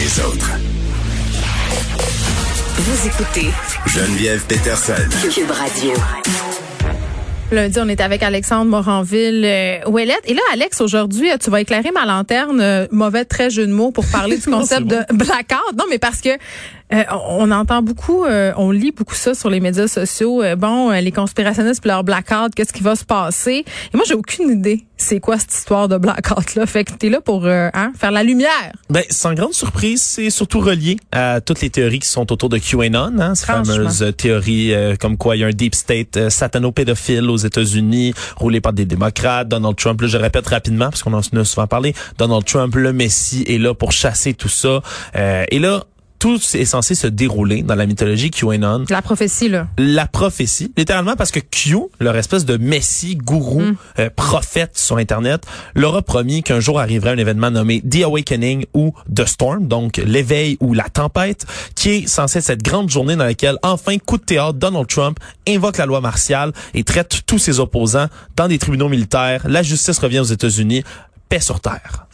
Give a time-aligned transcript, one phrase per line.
[0.00, 0.50] Les autres.
[2.78, 3.50] Vous écoutez
[3.86, 4.94] Geneviève Peterson.
[5.30, 5.92] Cube Radio.
[7.52, 10.22] Lundi, on est avec Alexandre Moranville euh, Ouellette.
[10.24, 13.72] Et là, Alex, aujourd'hui, euh, tu vas éclairer ma lanterne, euh, mauvais très jeu de
[13.72, 15.76] mots, pour parler du concept de blackout.
[15.76, 16.30] Non, mais parce que
[16.92, 20.42] euh, on entend beaucoup, euh, on lit beaucoup ça sur les médias sociaux.
[20.42, 23.64] Euh, bon, euh, les conspirationnistes puis leur blackout, qu'est-ce qui va se passer?
[23.92, 24.84] Et moi, j'ai aucune idée.
[25.00, 28.10] C'est quoi cette histoire de blackout là Fait que t'es là pour euh, hein, faire
[28.10, 28.72] la lumière.
[28.90, 32.58] Ben, sans grande surprise, c'est surtout relié à toutes les théories qui sont autour de
[32.58, 36.28] QAnon, hein, ces fameuses théories euh, comme quoi il y a un deep state euh,
[36.28, 41.14] satano-pédophile aux États-Unis, roulé par des démocrates, Donald Trump, là, je répète rapidement parce qu'on
[41.14, 44.82] en a souvent parlé, Donald Trump, le Messie, est là pour chasser tout ça.
[45.16, 45.84] Euh, et là,
[46.20, 49.66] tout est censé se dérouler dans la mythologie QAnon La prophétie là.
[49.78, 53.76] la prophétie, littéralement parce que Q, leur espèce de messie, gourou, Mm.
[53.98, 58.66] euh, prophète sur Internet, leur a promis qu'un jour arriverait un événement nommé The Awakening
[58.74, 63.16] ou The Storm, donc l'éveil ou la tempête, qui est censé être cette grande journée
[63.16, 67.38] dans laquelle, enfin, coup de théâtre, Donald Trump invoque la loi martiale et traite tous
[67.38, 69.42] ses opposants dans des tribunaux militaires.
[69.48, 70.84] La justice revient aux États-Unis.
[71.30, 72.06] Paix sur terre.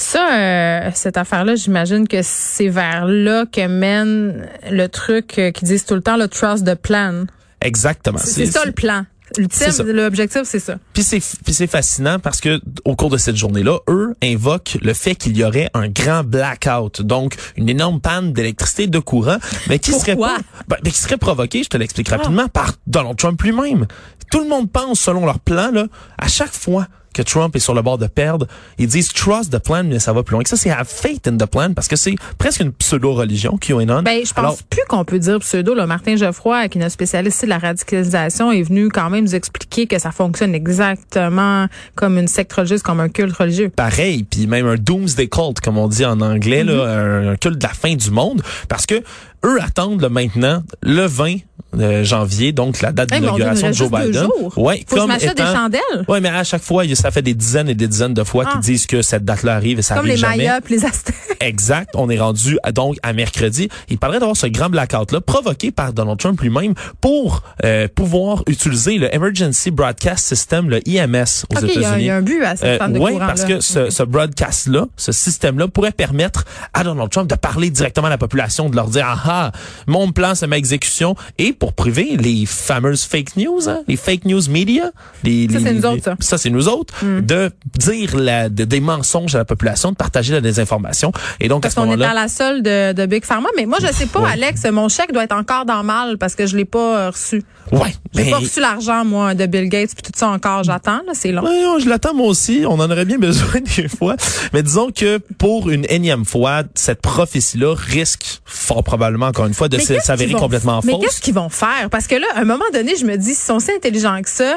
[0.00, 5.68] Ça, euh, cette affaire-là, j'imagine que c'est vers là que mène le truc euh, qu'ils
[5.68, 7.26] disent tout le temps, le trust the plan.
[7.60, 8.16] Exactement.
[8.18, 9.04] C'est ça le plan.
[9.36, 10.78] L'ultime, l'objectif, c'est ça.
[10.94, 15.36] Puis c'est fascinant parce que au cours de cette journée-là, eux invoquent le fait qu'il
[15.36, 19.36] y aurait un grand blackout, donc une énorme panne d'électricité de courant,
[19.68, 23.18] mais qui serait pas, ben, mais qui serait provoquée, je te l'explique rapidement, par Donald
[23.18, 23.86] Trump lui-même.
[24.30, 25.86] Tout le monde pense selon leur plan là,
[26.18, 28.46] à chaque fois que Trump est sur le bord de perdre,
[28.78, 30.56] ils disent trust the plan, mais ça va plus loin que ça.
[30.56, 34.02] C'est have faith in the plan parce que c'est presque une pseudo-religion, QAnon.
[34.02, 35.74] Ben, je pense Alors, plus qu'on peut dire pseudo.
[35.74, 35.86] Là.
[35.86, 39.86] Martin Geoffroy, qui est notre spécialiste de la radicalisation, est venu quand même nous expliquer
[39.86, 43.70] que ça fonctionne exactement comme une secte religieuse, comme un culte religieux.
[43.70, 47.28] pareil, puis même un doomsday cult comme on dit en anglais, là, Mm-hmm.
[47.28, 49.02] un, un culte de la fin du monde, parce que
[49.44, 51.36] eux attendent là, maintenant le 20
[51.78, 54.26] euh, janvier, donc la date Hey, il d'inauguration de Joe Biden.
[54.56, 55.80] Ouais, Faut comme m'acheter des étant- chandelles.
[56.08, 58.52] Ouais, mais à chaque fois, ça fait des dizaines et des dizaines de fois Ah.
[58.52, 60.36] qu'ils disent que cette date-là arrive et ça Comme arrive les jamais.
[60.38, 61.14] Mayas puis les Aztèques.
[61.40, 61.90] Exact.
[61.94, 63.68] On est rendu à, donc à mercredi.
[63.88, 68.98] Il parlerait d'avoir ce grand blackout-là provoqué par Donald Trump lui-même pour euh, pouvoir utiliser
[68.98, 72.02] le Emergency Broadcast System, le IMS aux OK, il y, a- États-Unis.
[72.02, 74.02] il y a un but à cette Euh, de ouais, courant parce que ce, ce
[74.02, 76.44] broadcast-là, ce système-là pourrait permettre
[76.74, 79.52] à Donald Trump de parler directement à la population, de leur dire, ah ah,
[79.86, 81.14] mon plan, c'est ma exécution.
[81.38, 84.90] Et pour prouver les fameuses fake news, hein, les fake news media,
[85.22, 86.16] les, Ça, c'est nous autres, ça.
[86.18, 87.20] ça, c'est nous autres, Mm.
[87.20, 91.12] de dire la, de- des mensonges à la population, de partager la désinformation.
[91.38, 93.48] Et donc, Parce à ce qu'on est moment-là, à la seule de, de Big Pharma.
[93.56, 94.30] Mais moi, je sais pas, Ouais.
[94.32, 97.42] Alex, mon chèque doit être encore dans mal parce que je l'ai pas euh, reçu.
[97.72, 100.64] ouais, J'ai ben, pas reçu l'argent, moi, de Bill Gates puis tout ça encore.
[100.64, 101.42] J'attends, là, c'est long.
[101.44, 102.64] Ouais, je l'attends moi aussi.
[102.66, 104.16] On en aurait bien besoin des fois.
[104.54, 109.68] Mais disons que pour une énième fois, cette prophétie-là risque fort probablement, encore une fois,
[109.68, 111.02] de Mais s'avérer complètement Mais fausse.
[111.04, 111.88] qu'est-ce qu'ils vont faire?
[111.90, 114.28] Parce que là, à un moment donné, je me dis, s'ils sont si intelligents que
[114.30, 114.56] ça,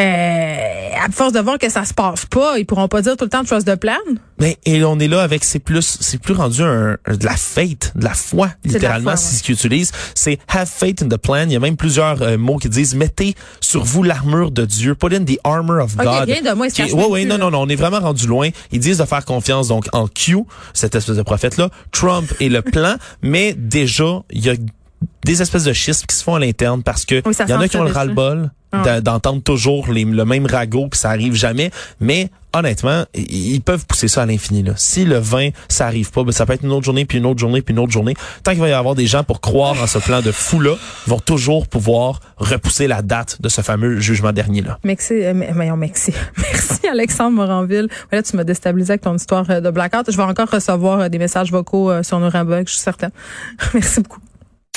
[0.00, 3.24] euh, à force de voir que ça se passe pas, ils pourront pas dire tout
[3.24, 3.94] le temps trust the plan.
[4.40, 7.36] Mais et on est là avec c'est plus c'est plus rendu un, un- de la
[7.36, 11.16] faith, de la foi de littéralement c'est ce qu'ils utilisent, c'est have faith in the
[11.16, 11.44] plan.
[11.44, 14.96] Il y a même plusieurs euh, mots qui disent mettez sur vous l'armure de Dieu,
[14.96, 16.24] put in the armor of OK, God.
[16.28, 17.44] rien de moi, Qui ouais, ouais, non, là.
[17.44, 18.48] non, non, on est vraiment rendu loin.
[18.72, 20.38] Ils disent de faire confiance donc en Q,
[20.72, 24.54] cette espèce de prophète-là, Trump et le plan, mais déjà, il y a
[25.24, 27.54] des espèces de schismes qui se font à l'interne parce que Oui, ça il y
[27.54, 29.00] en a qui ont le ça, ras-le-bol Ah.
[29.00, 31.70] d'entendre toujours les- le même ragot puis ça arrive jamais,
[32.00, 34.72] mais honnêtement, ils peuvent pousser ça à l'infini là.
[34.76, 37.26] Si le 20 ça arrive pas, ben, ça peut être une autre journée puis une
[37.26, 38.14] autre journée puis une autre journée.
[38.42, 40.74] Tant qu'il va y avoir des gens pour croire en ce plan de fou là,
[41.06, 44.78] ils vont toujours pouvoir repousser la date de ce fameux jugement dernier là.
[44.82, 46.12] Merci, euh, merci.
[46.36, 47.88] Merci, Alexandre Moranville.
[48.10, 50.10] Ouais, Là, tu m'as déstabilisé avec ton histoire euh, de blackout.
[50.10, 53.10] Je vais encore recevoir euh, des messages vocaux euh, sur nos je suis certaine.
[53.74, 54.20] Merci beaucoup.